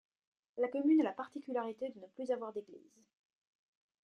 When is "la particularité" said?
1.03-1.89